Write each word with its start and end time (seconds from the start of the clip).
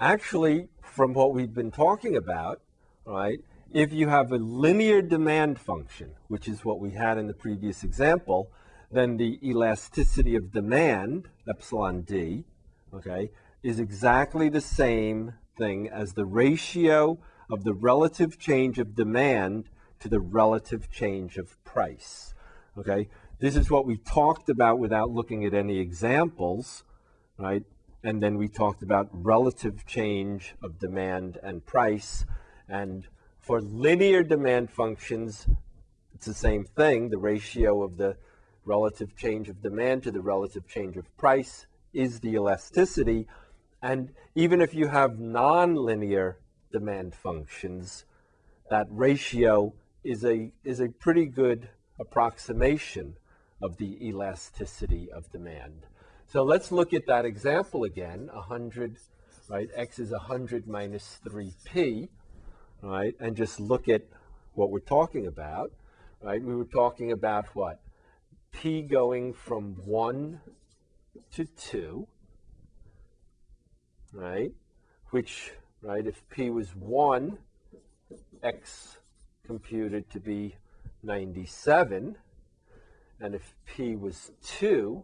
Actually, 0.00 0.68
from 0.80 1.12
what 1.12 1.34
we've 1.34 1.54
been 1.54 1.72
talking 1.72 2.14
about, 2.14 2.60
right, 3.04 3.40
if 3.72 3.92
you 3.92 4.08
have 4.08 4.30
a 4.30 4.36
linear 4.36 5.02
demand 5.02 5.58
function, 5.58 6.12
which 6.28 6.46
is 6.46 6.64
what 6.64 6.78
we 6.78 6.92
had 6.92 7.18
in 7.18 7.26
the 7.26 7.34
previous 7.34 7.82
example, 7.82 8.52
then 8.92 9.16
the 9.16 9.40
elasticity 9.42 10.36
of 10.36 10.52
demand, 10.52 11.28
epsilon 11.48 12.02
d, 12.02 12.44
okay, 12.94 13.30
is 13.64 13.80
exactly 13.80 14.48
the 14.48 14.60
same 14.60 15.34
thing 15.56 15.88
as 15.88 16.12
the 16.12 16.24
ratio 16.24 17.18
of 17.50 17.64
the 17.64 17.74
relative 17.74 18.38
change 18.38 18.78
of 18.78 18.94
demand 18.94 19.68
to 19.98 20.08
the 20.08 20.20
relative 20.20 20.88
change 20.92 21.36
of 21.36 21.62
price. 21.64 22.34
Okay, 22.78 23.08
this 23.40 23.56
is 23.56 23.68
what 23.68 23.84
we 23.84 23.96
talked 23.96 24.48
about 24.48 24.78
without 24.78 25.10
looking 25.10 25.44
at 25.44 25.54
any 25.54 25.80
examples, 25.80 26.84
right? 27.36 27.64
And 28.02 28.22
then 28.22 28.38
we 28.38 28.48
talked 28.48 28.82
about 28.82 29.08
relative 29.12 29.84
change 29.84 30.54
of 30.62 30.78
demand 30.78 31.38
and 31.42 31.64
price. 31.64 32.24
And 32.68 33.06
for 33.40 33.60
linear 33.60 34.22
demand 34.22 34.70
functions, 34.70 35.48
it's 36.14 36.26
the 36.26 36.34
same 36.34 36.64
thing. 36.64 37.10
The 37.10 37.18
ratio 37.18 37.82
of 37.82 37.96
the 37.96 38.16
relative 38.64 39.16
change 39.16 39.48
of 39.48 39.62
demand 39.62 40.04
to 40.04 40.10
the 40.10 40.20
relative 40.20 40.68
change 40.68 40.96
of 40.96 41.16
price 41.16 41.66
is 41.92 42.20
the 42.20 42.34
elasticity. 42.34 43.26
And 43.82 44.10
even 44.34 44.60
if 44.60 44.74
you 44.74 44.88
have 44.88 45.12
nonlinear 45.12 46.34
demand 46.70 47.14
functions, 47.14 48.04
that 48.70 48.86
ratio 48.90 49.74
is 50.04 50.24
a, 50.24 50.52
is 50.62 50.80
a 50.80 50.88
pretty 50.88 51.26
good 51.26 51.68
approximation 51.98 53.14
of 53.60 53.76
the 53.78 54.06
elasticity 54.06 55.10
of 55.10 55.32
demand. 55.32 55.86
So 56.30 56.42
let's 56.42 56.70
look 56.70 56.92
at 56.92 57.06
that 57.06 57.24
example 57.24 57.84
again. 57.84 58.28
100, 58.30 58.98
right? 59.48 59.70
X 59.74 59.98
is 59.98 60.10
100 60.10 60.68
minus 60.68 61.18
3p, 61.24 62.10
right? 62.82 63.14
And 63.18 63.34
just 63.34 63.58
look 63.58 63.88
at 63.88 64.02
what 64.52 64.70
we're 64.70 64.80
talking 64.80 65.26
about, 65.26 65.72
right? 66.20 66.42
We 66.42 66.54
were 66.54 66.66
talking 66.66 67.12
about 67.12 67.46
what? 67.54 67.80
P 68.52 68.82
going 68.82 69.32
from 69.32 69.76
1 69.86 70.38
to 71.32 71.44
2, 71.46 72.06
right? 74.12 74.52
Which, 75.08 75.52
right, 75.80 76.06
if 76.06 76.28
P 76.28 76.50
was 76.50 76.76
1, 76.76 77.38
X 78.42 78.98
computed 79.46 80.10
to 80.10 80.20
be 80.20 80.56
97. 81.02 82.16
And 83.18 83.34
if 83.34 83.54
P 83.64 83.96
was 83.96 84.30
2, 84.44 85.02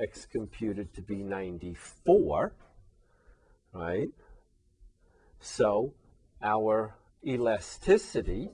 X 0.00 0.26
computed 0.26 0.92
to 0.94 1.02
be 1.02 1.16
94, 1.16 2.52
right? 3.72 4.08
So 5.40 5.94
our 6.42 6.94
elasticity, 7.26 8.50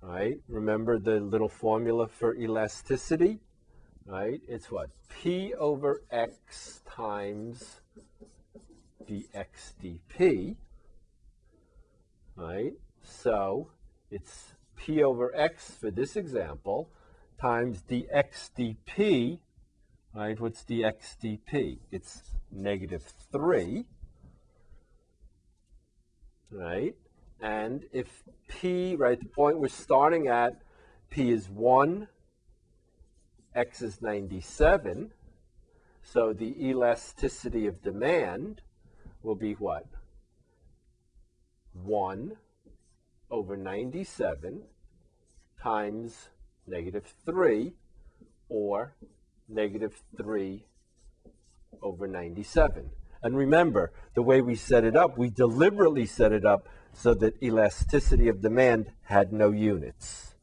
right? 0.00 0.38
Remember 0.48 0.98
the 0.98 1.20
little 1.20 1.48
formula 1.48 2.08
for 2.08 2.36
elasticity, 2.36 3.40
right? 4.06 4.40
It's 4.48 4.70
what? 4.70 4.90
P 5.08 5.54
over 5.54 6.02
X 6.10 6.82
times 6.88 7.80
dx 9.08 9.72
dp, 9.82 10.56
right? 12.36 12.72
So 13.02 13.70
it's 14.10 14.54
P 14.76 15.02
over 15.02 15.34
X 15.34 15.70
for 15.80 15.90
this 15.90 16.16
example 16.16 16.90
times 17.40 17.82
dx 17.88 18.50
dp, 18.58 19.38
right? 20.14 20.38
What's 20.38 20.62
dx 20.62 21.16
dp? 21.22 21.78
It's 21.90 22.22
negative 22.52 23.02
3, 23.32 23.84
right? 26.50 26.94
And 27.40 27.84
if 27.92 28.22
p, 28.48 28.94
right, 28.94 29.18
the 29.18 29.26
point 29.26 29.58
we're 29.58 29.68
starting 29.68 30.28
at, 30.28 30.62
p 31.10 31.32
is 31.32 31.50
1, 31.50 32.06
x 33.54 33.82
is 33.82 34.00
97, 34.00 35.10
so 36.02 36.32
the 36.32 36.68
elasticity 36.68 37.66
of 37.66 37.82
demand 37.82 38.60
will 39.22 39.34
be 39.34 39.54
what? 39.54 39.86
1 41.72 42.36
over 43.30 43.56
97 43.56 44.62
times 45.60 46.28
negative 46.68 47.12
3 47.26 47.72
or 48.48 48.94
negative 49.48 50.02
3 50.16 50.64
over 51.82 52.06
97. 52.06 52.90
And 53.22 53.36
remember, 53.36 53.92
the 54.14 54.22
way 54.22 54.40
we 54.40 54.54
set 54.54 54.84
it 54.84 54.96
up, 54.96 55.16
we 55.16 55.30
deliberately 55.30 56.06
set 56.06 56.32
it 56.32 56.44
up 56.44 56.68
so 56.92 57.14
that 57.14 57.42
elasticity 57.42 58.28
of 58.28 58.40
demand 58.40 58.92
had 59.04 59.32
no 59.32 59.50
units. 59.50 60.34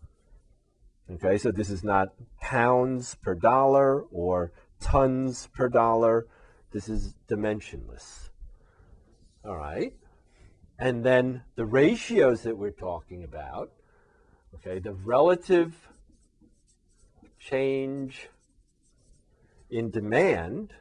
Okay, 1.09 1.37
so 1.37 1.51
this 1.51 1.69
is 1.69 1.83
not 1.83 2.13
pounds 2.39 3.15
per 3.15 3.35
dollar 3.35 4.01
or 4.11 4.51
tons 4.79 5.47
per 5.53 5.67
dollar. 5.67 6.25
This 6.71 6.87
is 6.87 7.15
dimensionless. 7.27 8.29
All 9.45 9.57
right. 9.57 9.93
And 10.79 11.03
then 11.03 11.43
the 11.55 11.65
ratios 11.65 12.41
that 12.43 12.57
we're 12.57 12.71
talking 12.71 13.23
about, 13.23 13.71
okay, 14.55 14.79
the 14.79 14.93
relative 14.93 15.89
change 17.39 18.29
in 19.71 19.89
demand, 19.89 20.73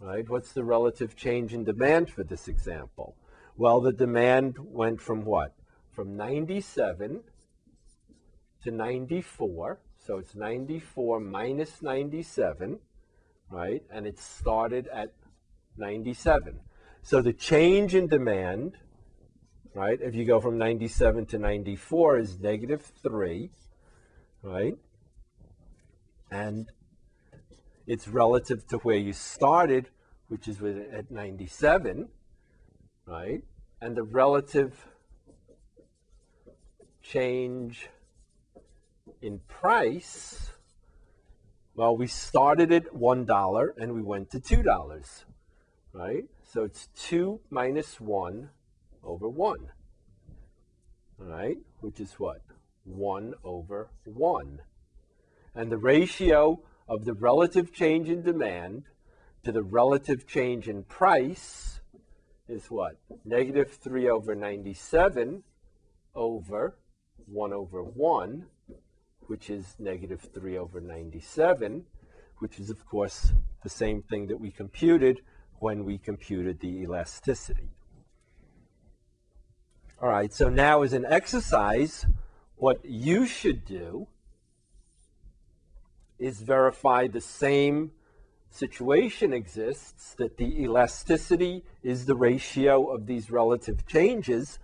right? 0.00 0.28
What's 0.28 0.52
the 0.52 0.64
relative 0.64 1.14
change 1.14 1.52
in 1.52 1.64
demand 1.64 2.10
for 2.10 2.24
this 2.24 2.48
example? 2.48 3.14
Well, 3.56 3.80
the 3.80 3.92
demand 3.92 4.56
went 4.58 5.00
from 5.00 5.24
what? 5.24 5.54
From 5.90 6.16
97 6.16 7.20
to 8.64 8.70
94. 8.70 9.80
So 9.98 10.18
it's 10.18 10.34
94 10.34 11.20
minus 11.20 11.82
97, 11.82 12.78
right? 13.50 13.82
And 13.92 14.06
it 14.06 14.18
started 14.18 14.88
at 14.88 15.12
97. 15.76 16.58
So 17.02 17.20
the 17.20 17.32
change 17.32 17.94
in 17.94 18.08
demand, 18.08 18.78
right, 19.74 19.98
if 20.00 20.14
you 20.14 20.24
go 20.24 20.40
from 20.40 20.56
97 20.56 21.26
to 21.26 21.38
94 21.38 22.18
is 22.18 22.40
negative 22.40 22.90
3, 23.02 23.50
right? 24.42 24.76
And 26.32 26.70
it's 27.86 28.08
relative 28.08 28.66
to 28.68 28.78
where 28.78 28.96
you 28.96 29.12
started, 29.12 29.90
which 30.28 30.48
is 30.48 30.62
at 30.62 31.10
97, 31.10 32.08
right? 33.04 33.42
And 33.82 33.94
the 33.94 34.02
relative 34.02 34.88
change 37.02 37.90
in 39.20 39.40
price, 39.46 40.52
well, 41.74 41.94
we 41.94 42.06
started 42.06 42.72
at 42.72 42.86
$1 42.94 43.68
and 43.76 43.92
we 43.92 44.00
went 44.00 44.30
to 44.30 44.40
$2, 44.40 45.24
right? 45.92 46.24
So 46.44 46.64
it's 46.64 46.88
2 46.96 47.40
minus 47.50 48.00
1 48.00 48.48
over 49.04 49.28
1, 49.28 49.58
all 51.20 51.26
right? 51.26 51.58
Which 51.80 52.00
is 52.00 52.14
what? 52.14 52.40
1 52.84 53.34
over 53.44 53.90
1. 54.04 54.60
And 55.54 55.70
the 55.70 55.78
ratio 55.78 56.60
of 56.88 57.04
the 57.04 57.14
relative 57.14 57.72
change 57.72 58.08
in 58.08 58.22
demand 58.22 58.84
to 59.44 59.52
the 59.52 59.62
relative 59.62 60.26
change 60.26 60.68
in 60.68 60.84
price 60.84 61.80
is 62.48 62.70
what? 62.70 62.96
Negative 63.24 63.70
3 63.70 64.08
over 64.08 64.34
97 64.34 65.42
over 66.14 66.76
1 67.26 67.52
over 67.52 67.82
1, 67.82 68.46
which 69.26 69.50
is 69.50 69.76
negative 69.78 70.28
3 70.34 70.58
over 70.58 70.80
97, 70.80 71.84
which 72.38 72.58
is, 72.58 72.70
of 72.70 72.84
course, 72.86 73.32
the 73.62 73.70
same 73.70 74.02
thing 74.02 74.26
that 74.26 74.40
we 74.40 74.50
computed 74.50 75.20
when 75.58 75.84
we 75.84 75.98
computed 75.98 76.60
the 76.60 76.82
elasticity. 76.82 77.70
All 80.00 80.08
right, 80.08 80.32
so 80.32 80.48
now 80.48 80.82
as 80.82 80.92
an 80.92 81.06
exercise, 81.08 82.04
what 82.56 82.84
you 82.84 83.26
should 83.26 83.64
do 83.64 84.08
is 86.22 86.40
verify 86.40 87.08
the 87.08 87.20
same 87.20 87.90
situation 88.48 89.32
exists, 89.32 90.14
that 90.14 90.36
the 90.36 90.62
elasticity 90.62 91.64
is 91.82 92.06
the 92.06 92.14
ratio 92.14 92.94
of 92.94 93.06
these 93.06 93.30
relative 93.30 93.86
changes, 93.88 94.60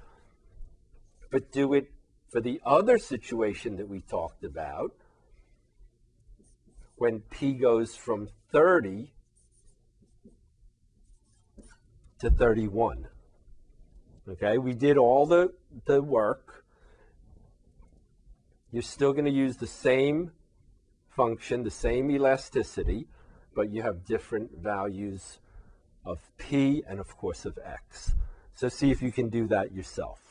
but 1.33 1.51
do 1.51 1.75
it 1.75 1.91
for 2.31 2.41
the 2.41 2.61
other 2.65 2.97
situation 2.97 3.77
that 3.77 3.89
we 3.89 4.01
talked 4.01 4.45
about, 4.45 4.93
when 6.97 7.21
P 7.31 7.55
goes 7.55 7.97
from 7.97 8.29
30 8.53 9.11
to 12.21 12.31
31. 12.31 13.09
Okay, 14.29 14.59
we 14.59 14.75
did 14.75 14.97
all 14.97 15.27
the, 15.27 15.53
the 15.87 16.03
work. 16.03 16.65
You're 18.71 18.83
still 18.83 19.13
going 19.13 19.25
to 19.25 19.31
use 19.31 19.57
the 19.57 19.67
same 19.67 20.33
function, 21.19 21.65
the 21.65 21.71
same 21.71 22.13
elasticity, 22.13 23.09
but 23.53 23.71
you 23.71 23.83
have 23.83 24.05
different 24.05 24.57
values 24.57 25.41
of 26.05 26.21
P 26.39 26.85
and 26.89 27.01
of 27.01 27.17
course 27.17 27.45
of 27.45 27.59
X. 27.65 28.15
So 28.55 28.69
see 28.69 28.93
if 28.93 29.03
you 29.03 29.11
can 29.11 29.29
do 29.29 29.49
that 29.49 29.73
yourself. 29.73 30.28